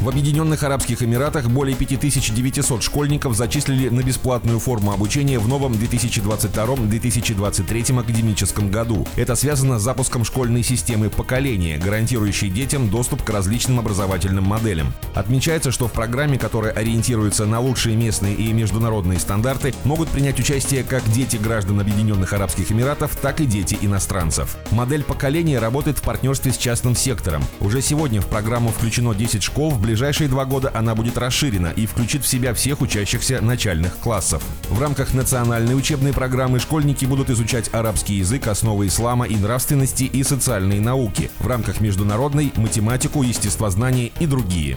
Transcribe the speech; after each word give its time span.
В 0.00 0.08
Объединенных 0.08 0.62
Арабских 0.62 1.02
Эмиратах 1.02 1.48
более 1.48 1.74
5900 1.74 2.84
школьников 2.84 3.34
зачислили 3.34 3.88
на 3.88 4.04
бесплатную 4.04 4.60
форму 4.60 4.92
обучения 4.92 5.40
в 5.40 5.48
новом 5.48 5.72
2022-2023 5.72 7.98
академическом 7.98 8.70
году. 8.70 9.08
Это 9.16 9.34
связано 9.34 9.80
с 9.80 9.82
запуском 9.82 10.24
школьной 10.24 10.62
системы 10.62 11.10
поколения, 11.10 11.78
гарантирующей 11.78 12.48
детям 12.48 12.90
доступ 12.90 13.24
к 13.24 13.30
различным 13.30 13.80
образовательным 13.80 14.44
моделям. 14.44 14.94
Отмечается, 15.16 15.72
что 15.72 15.88
в 15.88 15.92
программе, 15.92 16.38
которая 16.38 16.72
ориентируется 16.72 17.44
на 17.46 17.58
лучшие 17.58 17.96
местные 17.96 18.36
и 18.36 18.52
международные 18.52 19.18
стандарты, 19.18 19.74
могут 19.82 20.10
принять 20.10 20.38
участие 20.38 20.84
как 20.84 21.02
дети 21.10 21.38
граждан 21.38 21.80
Объединенных 21.80 22.32
Арабских 22.32 22.70
Эмиратов, 22.70 23.16
так 23.16 23.40
и 23.40 23.46
дети 23.46 23.76
иностранцев. 23.80 24.58
Модель 24.70 25.02
поколения 25.02 25.58
работает 25.58 25.98
в 25.98 26.02
партнерстве 26.02 26.52
с 26.52 26.56
частным 26.56 26.94
сектором. 26.94 27.42
Уже 27.58 27.82
сегодня 27.82 28.20
в 28.20 28.26
программу 28.26 28.70
включено 28.70 29.12
10 29.12 29.42
школ 29.42 29.72
в 29.72 29.87
ближайшие 29.88 30.28
два 30.28 30.44
года 30.44 30.70
она 30.74 30.94
будет 30.94 31.16
расширена 31.16 31.68
и 31.68 31.86
включит 31.86 32.22
в 32.22 32.28
себя 32.28 32.52
всех 32.52 32.82
учащихся 32.82 33.40
начальных 33.40 33.96
классов. 33.96 34.42
В 34.68 34.78
рамках 34.78 35.14
национальной 35.14 35.74
учебной 35.74 36.12
программы 36.12 36.58
школьники 36.58 37.06
будут 37.06 37.30
изучать 37.30 37.70
арабский 37.72 38.16
язык, 38.16 38.48
основы 38.48 38.88
ислама 38.88 39.26
и 39.26 39.34
нравственности 39.34 40.04
и 40.04 40.22
социальные 40.22 40.82
науки. 40.82 41.30
В 41.38 41.46
рамках 41.46 41.80
международной– 41.80 42.52
математику, 42.56 43.22
естествознание 43.22 44.12
и 44.20 44.26
другие. 44.26 44.76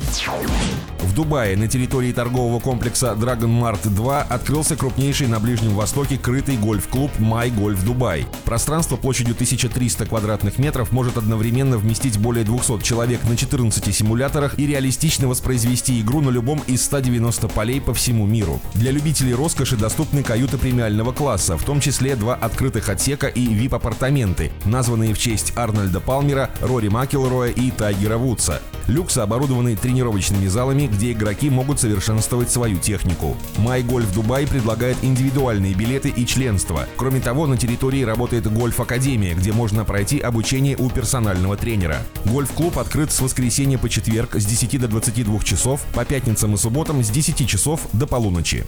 В 1.02 1.14
Дубае 1.14 1.58
на 1.58 1.68
территории 1.68 2.14
торгового 2.14 2.62
комплекса 2.62 3.18
Dragon 3.20 3.60
Mart 3.60 3.90
2 3.90 4.22
открылся 4.22 4.78
крупнейший 4.78 5.28
на 5.28 5.42
Ближнем 5.42 5.72
Востоке 5.72 6.18
крытый 6.18 6.56
гольф-клуб 6.56 7.12
My 7.20 7.54
Golf 7.54 7.84
Dubai. 7.84 8.26
Пространство 8.46 8.96
площадью 8.96 9.34
1300 9.34 10.06
квадратных 10.06 10.58
метров 10.58 10.94
может 10.94 11.18
одновременно 11.18 11.78
вместить 11.78 12.18
более 12.18 12.46
200 12.46 12.82
человек 12.84 13.22
на 13.26 13.36
14 13.36 13.94
симуляторах 13.94 14.58
и 14.58 14.68
реалистично 14.68 15.01
воспроизвести 15.02 16.00
игру 16.00 16.22
на 16.22 16.30
любом 16.30 16.62
из 16.68 16.84
190 16.86 17.48
полей 17.48 17.82
по 17.82 17.94
всему 17.94 18.28
миру. 18.28 18.62
Для 18.76 18.92
любителей 18.92 19.34
роскоши 19.34 19.76
доступны 19.76 20.22
каюты 20.22 20.60
премиального 20.60 21.12
класса, 21.12 21.58
в 21.58 21.64
том 21.64 21.80
числе 21.80 22.16
два 22.16 22.36
открытых 22.36 22.88
отсека 22.88 23.28
и 23.28 23.48
VIP-апартаменты, 23.48 24.52
названные 24.66 25.16
в 25.16 25.18
честь 25.18 25.54
Арнольда 25.56 26.00
Палмера, 26.00 26.52
Рори 26.62 26.90
Макелроя 26.90 27.50
и 27.50 27.72
Тайгера 27.72 28.18
Вудса. 28.18 28.62
Люксы 28.88 29.20
оборудованы 29.20 29.76
тренировочными 29.76 30.48
залами, 30.48 30.88
где 30.88 31.14
игроки 31.14 31.50
могут 31.50 31.80
совершенствовать 31.80 32.52
свою 32.52 32.78
технику. 32.78 33.38
MyGolf 33.58 34.14
Дубай 34.14 34.46
предлагает 34.46 34.98
индивидуальные 35.02 35.74
билеты 35.74 36.10
и 36.10 36.26
членство. 36.26 36.86
Кроме 36.98 37.22
того, 37.22 37.48
на 37.48 37.58
территории 37.58 38.04
работает 38.04 38.52
гольф-академия, 38.52 39.34
где 39.34 39.52
можно 39.52 39.86
пройти 39.86 40.20
обучение 40.20 40.76
у 40.78 40.90
персонального 40.90 41.58
тренера. 41.58 41.98
Гольф-клуб 42.26 42.78
открыт 42.78 43.12
с 43.12 43.22
воскресенья 43.22 43.78
по 43.78 43.90
четверг 43.90 44.36
с 44.36 44.46
10 44.46 44.80
до 44.80 44.91
22 44.92 45.40
часов, 45.40 45.82
по 45.94 46.06
пятницам 46.06 46.54
и 46.54 46.58
субботам 46.58 47.04
с 47.04 47.10
10 47.10 47.50
часов 47.50 47.88
до 47.94 48.06
полуночи. 48.06 48.66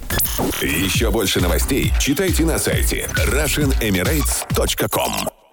Еще 0.60 1.10
больше 1.10 1.40
новостей 1.40 1.92
читайте 2.00 2.44
на 2.44 2.58
сайте 2.58 3.08
RussianEmirates.com 3.14 5.43